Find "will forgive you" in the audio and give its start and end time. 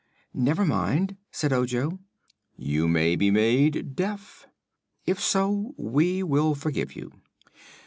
6.23-7.11